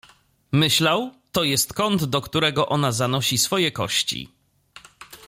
[0.51, 4.29] Myślał:— To jest kąt, do którego ona zanosi swoje kości.